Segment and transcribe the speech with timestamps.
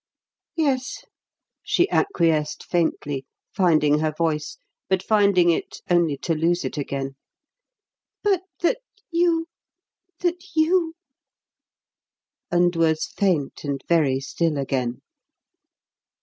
[0.55, 1.05] "Yes,"
[1.61, 4.57] she acquiesced faintly, finding her voice;
[4.89, 7.17] but finding it only to lose it again.
[8.23, 8.79] "But that
[9.11, 9.45] you
[10.21, 10.95] that you...."
[12.49, 15.01] And was faint and very still again.